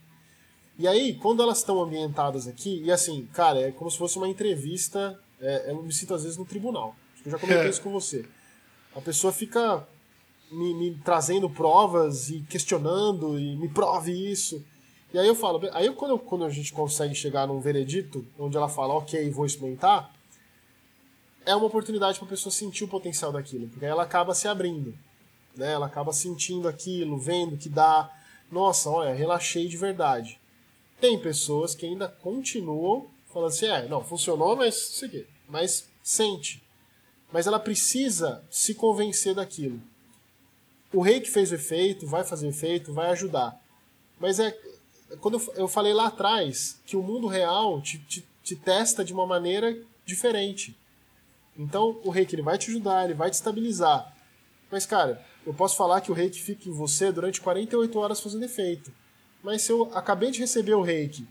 E 0.79 0.89
aí, 0.89 1.15
quando 1.15 1.43
elas 1.43 1.59
estão 1.59 1.83
ambientadas 1.83 2.49
aqui, 2.49 2.83
e 2.83 2.91
assim, 2.91 3.29
cara, 3.33 3.61
é 3.61 3.73
como 3.73 3.91
se 3.91 3.99
fosse 3.99 4.17
uma 4.17 4.29
entrevista, 4.29 5.19
é, 5.41 5.71
eu 5.71 5.83
me 5.83 5.93
sinto 5.93 6.15
às 6.15 6.23
vezes 6.23 6.39
no 6.39 6.45
tribunal. 6.45 6.97
Eu 7.25 7.31
já 7.31 7.39
comentei 7.39 7.69
isso 7.71 7.83
com 7.83 7.93
você. 7.93 8.25
A 8.95 9.01
pessoa 9.01 9.33
fica 9.33 9.87
me, 10.51 10.75
me, 10.75 10.95
trazendo 11.05 11.49
provas 11.49 12.31
e 12.31 12.41
questionando 12.41 13.39
e 13.39 13.57
me 13.57 13.69
prove 13.69 14.13
isso. 14.13 14.65
E 15.13 15.19
aí 15.19 15.27
eu 15.27 15.35
falo, 15.35 15.61
aí 15.73 15.91
quando, 15.93 16.19
quando 16.19 16.45
a 16.45 16.51
gente 16.51 16.73
consegue 16.73 17.15
chegar 17.15 17.47
num 17.47 17.61
veredito, 17.61 18.25
onde 18.39 18.57
ela 18.57 18.69
fala, 18.69 18.95
ok, 18.95 19.31
vou 19.31 19.45
experimentar, 19.45 20.11
é 21.45 21.55
uma 21.55 21.67
oportunidade 21.67 22.19
para 22.19 22.27
a 22.27 22.31
pessoa 22.31 22.53
sentir 22.53 22.85
o 22.85 22.89
potencial 22.89 23.33
daquilo, 23.33 23.69
porque 23.69 23.85
ela 23.85 24.03
acaba 24.03 24.35
se 24.35 24.49
abrindo 24.49 24.97
né? 25.57 25.73
Ela 25.73 25.87
acaba 25.87 26.13
sentindo 26.13 26.69
aquilo, 26.69 27.19
vendo 27.19 27.57
que 27.57 27.69
dá, 27.69 28.11
nossa, 28.51 28.91
olha, 28.91 29.15
relaxei 29.15 29.69
de 29.69 29.77
verdade. 29.77 30.41
Tem 31.01 31.19
pessoas 31.19 31.75
que 31.75 31.87
ainda 31.87 32.09
continuam 32.09 33.11
falando 33.27 33.49
assim, 33.49 33.67
é, 33.67 33.89
não, 33.89 34.05
funcionou, 34.05 34.57
mas 34.57 34.75
isso 34.77 35.05
aqui, 35.05 35.27
mas 35.49 35.89
sente. 36.03 36.63
Mas 37.33 37.47
ela 37.47 37.59
precisa 37.59 38.45
se 38.51 38.75
convencer 38.75 39.35
daquilo. 39.35 39.81
O 40.93 41.01
rei 41.01 41.21
que 41.21 41.31
fez 41.31 41.51
o 41.51 41.55
efeito, 41.55 42.07
vai 42.07 42.25
fazer 42.25 42.49
efeito, 42.49 42.93
vai 42.93 43.11
ajudar. 43.11 43.59
Mas 44.21 44.39
é 44.39 44.57
quando 45.21 45.41
eu 45.57 45.69
falei 45.69 45.93
lá 45.93 46.07
atrás 46.07 46.81
que 46.87 46.97
o 46.97 47.03
mundo 47.03 47.27
real 47.27 47.83
te, 47.83 47.99
te, 47.99 48.27
te 48.43 48.57
testa 48.57 49.05
de 49.05 49.13
uma 49.13 49.27
maneira 49.27 49.79
diferente. 50.07 50.77
Então, 51.57 52.01
o 52.05 52.11
reiki 52.11 52.35
ele 52.35 52.43
vai 52.43 52.57
te 52.59 52.71
ajudar, 52.71 53.05
ele 53.05 53.15
vai 53.15 53.31
te 53.31 53.35
estabilizar. 53.35 54.15
Mas, 54.71 54.87
cara, 54.87 55.23
eu 55.47 55.53
posso 55.53 55.77
falar 55.77 56.01
que 56.01 56.11
o 56.11 56.15
reiki 56.15 56.41
fica 56.41 56.69
em 56.69 56.73
você 56.73 57.13
durante 57.13 57.41
48 57.41 57.99
horas 57.99 58.21
fazendo 58.21 58.45
efeito. 58.45 58.93
Mas 59.43 59.63
se 59.63 59.73
eu 59.73 59.91
acabei 59.95 60.31
de 60.31 60.41
receber 60.41 60.75
o 60.75 60.83
reiki 60.83 61.27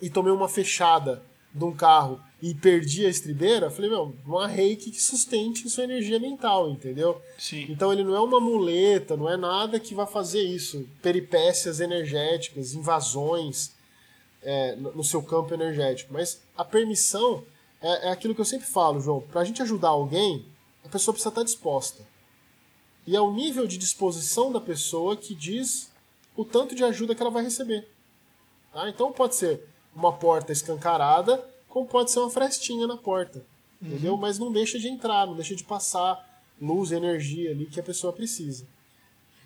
e 0.00 0.08
tomei 0.08 0.32
uma 0.32 0.48
fechada 0.48 1.22
de 1.52 1.64
um 1.64 1.74
carro 1.74 2.20
e 2.40 2.54
perdi 2.54 3.04
a 3.04 3.08
estribeira, 3.08 3.70
falei, 3.70 3.90
meu, 3.90 4.14
uma 4.24 4.46
reiki 4.46 4.90
que 4.90 5.02
sustente 5.02 5.68
sua 5.68 5.84
energia 5.84 6.20
mental, 6.20 6.70
entendeu? 6.70 7.20
Sim. 7.38 7.66
Então 7.68 7.92
ele 7.92 8.04
não 8.04 8.14
é 8.14 8.20
uma 8.20 8.38
muleta, 8.38 9.16
não 9.16 9.28
é 9.28 9.36
nada 9.36 9.80
que 9.80 9.94
vai 9.94 10.06
fazer 10.06 10.42
isso. 10.42 10.86
Peripécias 11.02 11.80
energéticas, 11.80 12.74
invasões 12.74 13.72
é, 14.42 14.76
no 14.76 15.02
seu 15.02 15.22
campo 15.22 15.52
energético. 15.54 16.12
Mas 16.12 16.40
a 16.56 16.64
permissão 16.64 17.42
é, 17.80 18.08
é 18.08 18.10
aquilo 18.10 18.34
que 18.34 18.40
eu 18.40 18.44
sempre 18.44 18.66
falo, 18.66 19.00
João. 19.00 19.20
Para 19.20 19.40
a 19.40 19.44
gente 19.44 19.62
ajudar 19.62 19.88
alguém, 19.88 20.46
a 20.84 20.88
pessoa 20.88 21.12
precisa 21.12 21.30
estar 21.30 21.42
disposta. 21.42 22.06
E 23.06 23.14
é 23.14 23.20
o 23.20 23.32
nível 23.32 23.66
de 23.66 23.78
disposição 23.78 24.50
da 24.50 24.60
pessoa 24.60 25.16
que 25.16 25.34
diz 25.34 25.90
o 26.36 26.44
tanto 26.44 26.74
de 26.74 26.84
ajuda 26.84 27.14
que 27.14 27.22
ela 27.22 27.30
vai 27.30 27.42
receber. 27.42 27.88
Tá? 28.72 28.88
Então 28.88 29.12
pode 29.12 29.36
ser 29.36 29.62
uma 29.94 30.12
porta 30.12 30.52
escancarada, 30.52 31.44
como 31.68 31.86
pode 31.86 32.10
ser 32.10 32.18
uma 32.18 32.30
frestinha 32.30 32.86
na 32.86 32.96
porta. 32.96 33.44
Uhum. 33.80 33.88
Entendeu? 33.88 34.16
Mas 34.16 34.38
não 34.38 34.52
deixa 34.52 34.78
de 34.78 34.88
entrar, 34.88 35.26
não 35.26 35.34
deixa 35.34 35.54
de 35.54 35.64
passar 35.64 36.42
luz, 36.60 36.90
energia 36.90 37.50
ali 37.50 37.66
que 37.66 37.80
a 37.80 37.82
pessoa 37.82 38.12
precisa. 38.12 38.66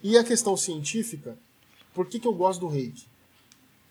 E 0.02 0.16
a 0.16 0.24
questão 0.24 0.56
científica, 0.56 1.38
por 1.92 2.06
que, 2.06 2.18
que 2.18 2.26
eu 2.26 2.32
gosto 2.32 2.60
do 2.60 2.68
reiki? 2.68 3.06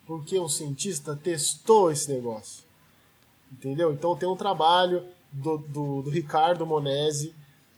Porque 0.07 0.39
um 0.39 0.49
cientista 0.49 1.15
testou 1.15 1.91
esse 1.91 2.11
negócio. 2.11 2.63
Entendeu? 3.51 3.91
Então 3.91 4.15
tem 4.15 4.27
um 4.27 4.35
trabalho 4.35 5.03
do, 5.31 5.57
do, 5.57 6.01
do 6.03 6.09
Ricardo 6.09 6.65
Monese, 6.65 7.33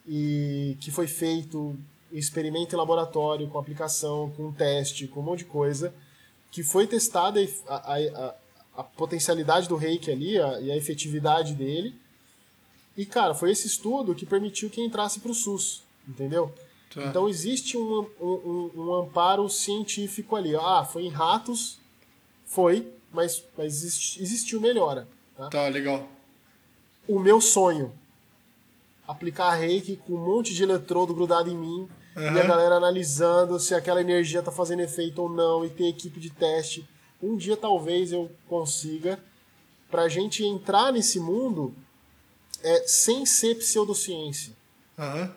e 0.08 0.78
que 0.82 0.92
foi 0.92 1.08
feito 1.08 1.78
experimento 2.12 2.76
em 2.76 2.78
laboratório, 2.78 3.48
com 3.48 3.58
aplicação, 3.58 4.32
com 4.36 4.52
teste, 4.52 5.08
com 5.08 5.22
um 5.22 5.24
monte 5.24 5.40
de 5.40 5.46
coisa, 5.46 5.94
que 6.52 6.64
foi 6.64 6.86
testada 6.86 7.40
a, 7.68 7.76
a, 7.76 7.96
a, 7.96 8.36
a 8.78 8.84
potencialidade 8.84 9.70
do 9.70 9.76
reiki 9.76 10.12
ali 10.12 10.38
a, 10.38 10.60
e 10.60 10.72
a 10.72 10.76
efetividade 10.76 11.54
dele. 11.54 11.96
E, 12.98 13.06
cara, 13.06 13.34
foi 13.34 13.52
esse 13.52 13.68
estudo 13.68 14.14
que 14.14 14.26
permitiu 14.26 14.70
que 14.70 14.82
entrasse 14.82 15.20
para 15.22 15.32
o 15.32 15.36
SUS, 15.36 15.84
entendeu? 16.08 16.54
Tá. 16.94 17.06
Então 17.06 17.30
existe 17.30 17.78
um, 17.78 18.06
um, 18.20 18.72
um, 18.76 18.94
amparo 18.96 19.48
científico 19.48 20.36
ali. 20.36 20.54
Ah, 20.56 20.84
foi 20.84 21.04
em 21.04 21.10
ratos, 21.10 21.80
foi, 22.46 22.92
mas, 23.14 23.42
mas 23.58 23.82
existiu 24.20 24.60
melhora. 24.60 25.08
Tá? 25.42 25.50
tá, 25.50 25.68
legal. 25.70 26.08
O 27.08 27.18
meu 27.18 27.42
sonho 27.42 27.92
aplicar 29.08 29.56
reiki 29.56 29.96
com 29.96 30.14
um 30.14 30.24
monte 30.24 30.54
de 30.54 30.62
eletrodo 30.62 31.16
grudado 31.16 31.50
em 31.50 31.58
mim 31.58 31.90
uhum. 32.16 32.36
e 32.36 32.40
a 32.40 32.44
galera 32.46 32.76
analisando 32.76 33.60
se 33.60 33.74
aquela 33.74 34.02
energia 34.02 34.44
tá 34.44 34.52
fazendo 34.52 34.82
efeito 34.82 35.22
ou 35.22 35.30
não 35.30 35.66
e 35.66 35.70
ter 35.70 35.88
equipe 35.88 36.20
de 36.20 36.30
teste. 36.30 36.88
Um 37.22 37.36
dia 37.36 37.58
talvez 37.58 38.12
eu 38.12 38.30
consiga 38.48 39.20
pra 39.90 40.08
gente 40.08 40.46
entrar 40.46 40.94
nesse 40.94 41.20
mundo 41.20 41.74
é, 42.62 42.84
sem 42.88 43.26
ser 43.26 43.56
pseudociência. 43.56 44.54
Uhum. 44.98 45.32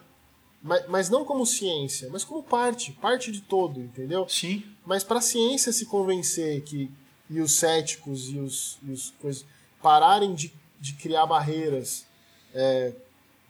Mas, 0.63 0.89
mas 0.89 1.11
não 1.11 1.25
como 1.25 1.47
ciência, 1.47 2.09
mas 2.11 2.25
como 2.25 2.43
parte, 2.43 2.93
parte 2.93 3.33
de 3.33 3.41
todo, 3.41 3.81
entendeu? 3.81 4.29
Sim. 4.29 4.65
Mas 4.85 5.03
para 5.03 5.19
a 5.19 5.23
ciência 5.23 5.73
se 5.73 5.87
convencer 5.87 6.63
que 6.63 6.91
e 7.29 7.41
os 7.41 7.53
céticos 7.53 8.29
e 8.29 8.39
os, 8.39 8.79
e 8.83 8.93
os 8.93 9.11
coisas 9.19 9.47
pararem 9.85 10.35
de, 10.35 10.51
de 10.81 10.95
criar 10.95 11.27
barreiras 11.27 12.07
é, 12.55 12.95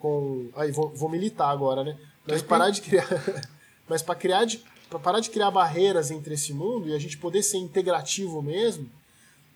com. 0.01 0.49
Aí 0.57 0.73
vou, 0.73 0.89
vou 0.89 1.09
militar 1.09 1.49
agora, 1.49 1.85
né? 1.85 1.97
Mas 2.27 2.43
parar 2.43 2.71
de 2.71 2.81
criar. 2.81 3.07
Mas 3.89 4.03
para 4.03 4.17
criar 4.17 4.45
de, 4.45 4.61
para 4.91 4.99
parar 4.99 5.21
de 5.21 5.31
criar 5.31 5.53
barreiras 5.53 6.11
entre 6.11 6.35
esse 6.35 6.53
mundo 6.53 6.89
e 6.89 6.95
a 6.95 6.99
gente 6.99 7.19
poder 7.19 7.43
ser 7.43 7.59
integrativo 7.59 8.43
mesmo, 8.43 8.91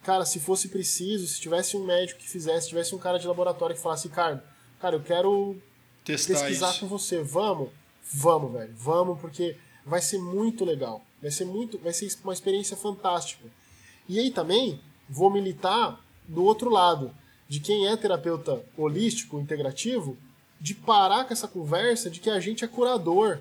cara, 0.04 0.24
se 0.24 0.38
fosse 0.38 0.68
preciso, 0.68 1.26
se 1.26 1.40
tivesse 1.40 1.76
um 1.76 1.84
médico 1.84 2.20
que 2.20 2.28
fizesse, 2.28 2.64
se 2.64 2.68
tivesse 2.68 2.94
um 2.94 2.98
cara 2.98 3.18
de 3.18 3.26
laboratório 3.26 3.74
que 3.74 3.82
falasse, 3.82 4.08
cara, 4.10 4.44
cara, 4.78 4.96
eu 4.96 5.02
quero 5.02 5.56
Testar 6.04 6.34
pesquisar 6.34 6.70
isso. 6.70 6.80
com 6.80 6.86
você, 6.86 7.22
vamos, 7.22 7.70
vamos, 8.12 8.52
velho, 8.52 8.74
vamos, 8.76 9.18
porque 9.18 9.56
vai 9.84 10.02
ser 10.02 10.18
muito 10.18 10.64
legal, 10.64 11.02
vai 11.20 11.30
ser 11.30 11.46
muito, 11.46 11.78
vai 11.78 11.92
ser 11.92 12.14
uma 12.22 12.34
experiência 12.34 12.76
fantástica. 12.76 13.44
E 14.06 14.18
aí 14.18 14.30
também 14.30 14.78
vou 15.08 15.30
militar 15.30 15.98
do 16.28 16.44
outro 16.44 16.70
lado, 16.70 17.10
de 17.48 17.58
quem 17.58 17.88
é 17.88 17.96
terapeuta 17.96 18.62
holístico, 18.76 19.40
integrativo, 19.40 20.16
de 20.60 20.74
parar 20.74 21.24
com 21.24 21.32
essa 21.32 21.48
conversa 21.48 22.10
de 22.10 22.20
que 22.20 22.28
a 22.28 22.38
gente 22.38 22.64
é 22.64 22.68
curador, 22.68 23.40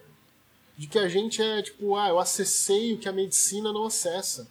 de 0.78 0.88
que 0.88 0.98
a 0.98 1.10
gente 1.10 1.42
é 1.42 1.62
tipo, 1.62 1.96
ah, 1.96 2.08
eu 2.10 2.20
acessei 2.20 2.94
o 2.94 2.98
que 2.98 3.10
a 3.10 3.12
medicina 3.12 3.74
não 3.74 3.86
acessa. 3.86 4.48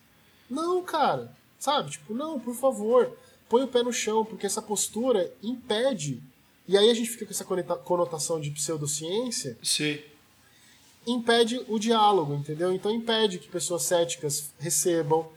Não, 0.51 0.83
cara, 0.83 1.35
sabe? 1.59 1.93
Tipo, 1.93 2.13
não, 2.13 2.39
por 2.39 2.55
favor, 2.55 3.17
põe 3.49 3.63
o 3.63 3.69
pé 3.69 3.83
no 3.83 3.93
chão, 3.93 4.25
porque 4.25 4.47
essa 4.47 4.61
postura 4.61 5.33
impede. 5.43 6.23
E 6.69 6.77
aí 6.77 6.91
a 6.91 6.95
gente 6.95 7.11
fica 7.11 7.25
com 7.25 7.31
essa 7.31 7.45
conotação 7.45 8.41
de 8.41 8.51
pseudociência. 8.51 9.57
Sim. 9.63 10.01
Impede 11.07 11.65
o 11.69 11.79
diálogo, 11.79 12.35
entendeu? 12.35 12.73
Então 12.73 12.91
impede 12.91 13.39
que 13.39 13.49
pessoas 13.49 13.85
céticas 13.85 14.51
recebam, 14.59 15.29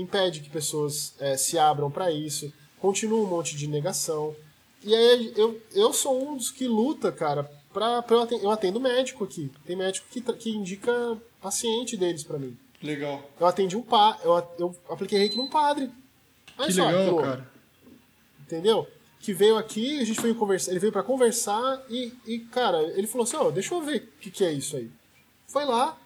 impede 0.00 0.40
que 0.40 0.50
pessoas 0.50 1.14
é, 1.18 1.36
se 1.36 1.58
abram 1.58 1.90
para 1.90 2.10
isso, 2.10 2.52
continua 2.78 3.20
um 3.20 3.26
monte 3.26 3.56
de 3.56 3.66
negação. 3.66 4.34
E 4.82 4.94
aí 4.94 5.32
eu, 5.36 5.60
eu 5.74 5.92
sou 5.92 6.30
um 6.30 6.36
dos 6.36 6.50
que 6.50 6.66
luta, 6.66 7.12
cara, 7.12 7.44
pra, 7.72 8.02
pra 8.02 8.16
eu, 8.16 8.22
atendo, 8.22 8.44
eu 8.44 8.50
atendo 8.50 8.80
médico 8.80 9.24
aqui. 9.24 9.50
Tem 9.66 9.76
médico 9.76 10.06
que, 10.10 10.20
que 10.20 10.50
indica 10.50 11.18
paciente 11.40 11.96
deles 11.96 12.22
para 12.22 12.38
mim. 12.38 12.56
Legal. 12.82 13.22
Eu 13.38 13.46
atendi 13.46 13.76
um 13.76 13.82
pa, 13.82 14.18
eu, 14.24 14.48
eu 14.58 14.76
apliquei 14.88 15.18
reiki 15.18 15.36
num 15.36 15.50
padre. 15.50 15.90
Olha 16.56 16.66
que 16.66 16.72
só, 16.72 16.86
legal, 16.86 17.16
cara. 17.16 17.50
Entendeu? 18.40 18.86
Que 19.20 19.34
veio 19.34 19.56
aqui, 19.56 20.00
a 20.00 20.04
gente 20.04 20.20
veio 20.20 20.34
conversar, 20.34 20.70
ele 20.70 20.80
veio 20.80 20.92
para 20.92 21.02
conversar 21.02 21.84
e, 21.90 22.12
e, 22.26 22.38
cara, 22.38 22.82
ele 22.98 23.06
falou 23.06 23.24
assim, 23.24 23.36
ó, 23.36 23.48
oh, 23.48 23.50
deixa 23.50 23.74
eu 23.74 23.82
ver 23.82 24.10
o 24.16 24.20
que, 24.20 24.30
que 24.30 24.44
é 24.44 24.52
isso 24.52 24.76
aí. 24.76 24.90
Foi 25.46 25.64
lá, 25.64 25.98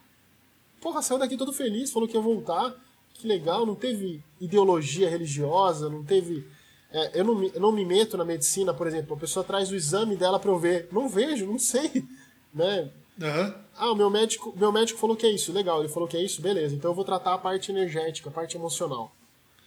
porra, 0.80 1.00
saiu 1.00 1.18
daqui 1.18 1.36
todo 1.36 1.52
feliz, 1.52 1.92
falou 1.92 2.08
que 2.08 2.16
ia 2.16 2.20
voltar. 2.20 2.74
Que 3.14 3.26
legal, 3.26 3.64
não 3.64 3.74
teve 3.74 4.22
ideologia 4.40 5.08
religiosa, 5.08 5.88
não 5.88 6.04
teve 6.04 6.46
é, 6.94 7.10
eu, 7.12 7.24
não, 7.24 7.42
eu 7.42 7.60
não 7.60 7.72
me 7.72 7.84
meto 7.84 8.16
na 8.16 8.24
medicina, 8.24 8.72
por 8.72 8.86
exemplo, 8.86 9.16
a 9.16 9.18
pessoa 9.18 9.44
traz 9.44 9.68
o 9.68 9.74
exame 9.74 10.14
dela 10.14 10.38
para 10.38 10.52
eu 10.52 10.58
ver. 10.58 10.88
Não 10.92 11.08
vejo, 11.08 11.44
não 11.44 11.58
sei. 11.58 11.90
Né? 12.54 12.88
Uhum. 13.20 13.54
Ah, 13.76 13.90
o 13.90 13.96
meu 13.96 14.08
médico, 14.08 14.54
meu 14.56 14.70
médico 14.70 15.00
falou 15.00 15.16
que 15.16 15.26
é 15.26 15.28
isso. 15.28 15.52
Legal, 15.52 15.80
ele 15.80 15.88
falou 15.88 16.08
que 16.08 16.16
é 16.16 16.22
isso, 16.22 16.40
beleza. 16.40 16.72
Então 16.72 16.92
eu 16.92 16.94
vou 16.94 17.04
tratar 17.04 17.34
a 17.34 17.38
parte 17.38 17.72
energética, 17.72 18.30
a 18.30 18.32
parte 18.32 18.56
emocional, 18.56 19.10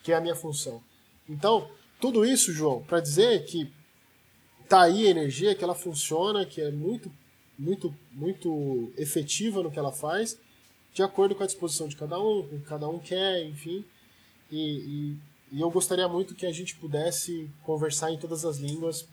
que 0.01 0.13
é 0.13 0.15
a 0.15 0.21
minha 0.21 0.37
função. 0.37 0.81
Então, 1.27 1.69
tudo 1.99 2.23
isso, 2.23 2.53
João, 2.53 2.81
para 2.83 3.01
dizer 3.01 3.43
que 3.43 3.69
tá 4.69 4.83
aí 4.83 5.05
a 5.05 5.09
energia, 5.09 5.53
que 5.53 5.65
ela 5.65 5.75
funciona, 5.75 6.45
que 6.45 6.61
é 6.61 6.71
muito, 6.71 7.11
muito, 7.59 7.93
muito 8.13 8.89
efetiva 8.95 9.61
no 9.61 9.69
que 9.69 9.77
ela 9.77 9.91
faz, 9.91 10.39
de 10.97 11.03
acordo 11.03 11.33
com 11.33 11.43
a 11.43 11.47
disposição 11.47 11.87
de 11.87 11.95
cada 11.95 12.19
um, 12.19 12.39
o 12.39 12.47
que 12.47 12.59
cada 12.67 12.89
um 12.89 12.99
quer, 12.99 13.45
enfim. 13.45 13.85
E, 14.51 14.57
e 14.59 15.17
e 15.51 15.61
eu 15.61 15.69
gostaria 15.69 16.07
muito 16.07 16.35
que 16.35 16.45
a 16.45 16.51
gente 16.51 16.75
pudesse 16.75 17.49
conversar 17.63 18.11
em 18.11 18.17
todas 18.17 18.43
as 18.43 18.57
línguas 18.57 19.05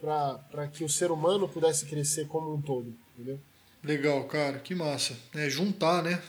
para 0.00 0.66
que 0.66 0.82
o 0.82 0.88
ser 0.88 1.12
humano 1.12 1.48
pudesse 1.48 1.86
crescer 1.86 2.26
como 2.26 2.52
um 2.52 2.60
todo, 2.60 2.92
entendeu? 3.14 3.38
Legal, 3.84 4.24
cara, 4.24 4.58
que 4.58 4.74
massa. 4.74 5.16
É 5.34 5.48
juntar, 5.48 6.02
né? 6.02 6.20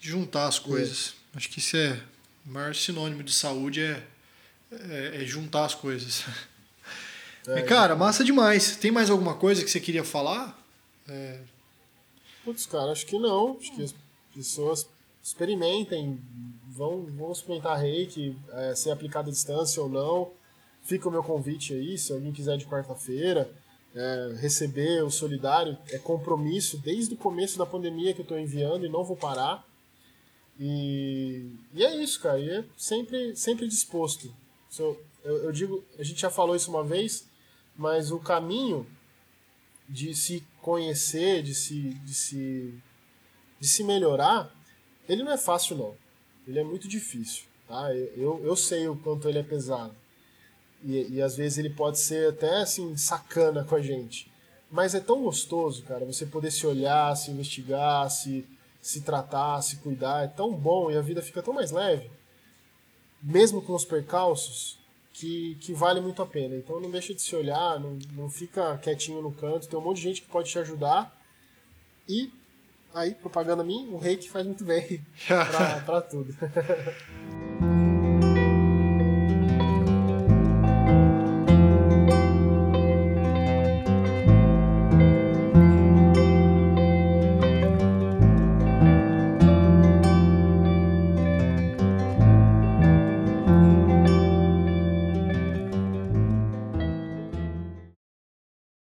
Juntar 0.00 0.48
as 0.48 0.58
coisas. 0.58 1.14
É. 1.32 1.38
Acho 1.38 1.48
que 1.48 1.60
isso 1.60 1.76
é 1.76 2.00
o 2.44 2.50
maior 2.50 2.74
sinônimo 2.74 3.22
de 3.22 3.32
saúde 3.32 3.82
é, 3.82 4.02
é, 4.72 5.22
é 5.22 5.24
juntar 5.24 5.64
as 5.64 5.74
coisas. 5.74 6.24
É, 7.46 7.62
cara, 7.62 7.94
massa 7.94 8.24
demais. 8.24 8.76
Tem 8.76 8.90
mais 8.90 9.08
alguma 9.08 9.36
coisa 9.36 9.62
que 9.62 9.70
você 9.70 9.78
queria 9.78 10.02
falar? 10.02 10.60
É... 11.08 11.38
Putz, 12.44 12.66
cara, 12.66 12.90
acho 12.90 13.06
que 13.06 13.16
não. 13.16 13.56
Acho 13.60 13.72
que 13.72 13.94
pessoas 14.36 14.88
experimentem, 15.22 16.20
vão, 16.68 17.06
vão 17.06 17.32
experimentar 17.32 17.78
reiki, 17.78 18.36
é, 18.52 18.74
ser 18.74 18.90
aplicado 18.90 19.28
à 19.28 19.32
distância 19.32 19.82
ou 19.82 19.88
não. 19.88 20.32
Fica 20.82 21.08
o 21.08 21.12
meu 21.12 21.22
convite 21.22 21.74
aí, 21.74 21.98
se 21.98 22.12
alguém 22.12 22.32
quiser 22.32 22.56
de 22.56 22.66
quarta-feira 22.66 23.50
é, 23.96 24.36
receber 24.38 25.02
o 25.02 25.10
solidário, 25.10 25.76
é 25.90 25.98
compromisso 25.98 26.76
desde 26.78 27.14
o 27.14 27.16
começo 27.16 27.58
da 27.58 27.64
pandemia 27.64 28.12
que 28.12 28.20
eu 28.20 28.24
estou 28.24 28.38
enviando 28.38 28.84
e 28.84 28.90
não 28.90 29.02
vou 29.02 29.16
parar. 29.16 29.66
E, 30.60 31.50
e 31.74 31.84
é 31.84 31.96
isso, 31.96 32.20
cara, 32.20 32.38
e 32.38 32.48
é 32.48 32.64
sempre, 32.76 33.34
sempre 33.34 33.66
disposto. 33.66 34.32
So, 34.68 34.96
eu, 35.24 35.44
eu 35.44 35.52
digo, 35.52 35.82
a 35.98 36.02
gente 36.02 36.20
já 36.20 36.30
falou 36.30 36.54
isso 36.54 36.70
uma 36.70 36.84
vez, 36.84 37.26
mas 37.74 38.10
o 38.10 38.18
caminho 38.18 38.86
de 39.88 40.14
se 40.14 40.44
conhecer, 40.60 41.42
de 41.42 41.54
se, 41.54 41.94
de 41.94 42.14
se, 42.14 42.74
de 43.60 43.68
se 43.68 43.82
melhorar, 43.84 44.50
ele 45.08 45.22
não 45.22 45.32
é 45.32 45.38
fácil, 45.38 45.76
não. 45.76 45.94
Ele 46.46 46.58
é 46.58 46.64
muito 46.64 46.88
difícil. 46.88 47.44
Tá? 47.66 47.94
Eu, 47.94 48.40
eu 48.44 48.56
sei 48.56 48.88
o 48.88 48.96
quanto 48.96 49.28
ele 49.28 49.38
é 49.38 49.42
pesado. 49.42 49.94
E, 50.84 51.14
e 51.14 51.22
às 51.22 51.36
vezes 51.36 51.58
ele 51.58 51.70
pode 51.70 51.98
ser 51.98 52.30
até 52.30 52.60
assim, 52.60 52.96
sacana 52.96 53.64
com 53.64 53.74
a 53.74 53.80
gente. 53.80 54.30
Mas 54.70 54.94
é 54.94 55.00
tão 55.00 55.22
gostoso, 55.22 55.82
cara, 55.84 56.04
você 56.04 56.26
poder 56.26 56.50
se 56.50 56.66
olhar, 56.66 57.16
se 57.16 57.30
investigar, 57.30 58.10
se, 58.10 58.46
se 58.80 59.00
tratar, 59.00 59.62
se 59.62 59.76
cuidar. 59.76 60.24
É 60.24 60.28
tão 60.28 60.52
bom 60.52 60.90
e 60.90 60.96
a 60.96 61.00
vida 61.00 61.22
fica 61.22 61.42
tão 61.42 61.54
mais 61.54 61.70
leve. 61.70 62.10
Mesmo 63.22 63.62
com 63.62 63.74
os 63.74 63.84
percalços, 63.84 64.78
que, 65.12 65.56
que 65.60 65.72
vale 65.72 66.00
muito 66.00 66.22
a 66.22 66.26
pena. 66.26 66.54
Então 66.54 66.80
não 66.80 66.90
deixa 66.90 67.14
de 67.14 67.22
se 67.22 67.34
olhar, 67.34 67.80
não, 67.80 67.98
não 68.12 68.28
fica 68.28 68.76
quietinho 68.78 69.22
no 69.22 69.32
canto. 69.32 69.66
Tem 69.66 69.78
um 69.78 69.82
monte 69.82 69.96
de 69.96 70.02
gente 70.02 70.22
que 70.22 70.28
pode 70.28 70.50
te 70.50 70.58
ajudar. 70.58 71.16
E 72.08 72.30
aí, 72.96 73.14
propaganda 73.14 73.62
minha, 73.62 73.90
o 73.90 73.98
reiki 73.98 74.30
faz 74.30 74.46
muito 74.46 74.64
bem 74.64 75.04
pra, 75.26 75.80
pra 75.84 76.00
tudo. 76.00 76.34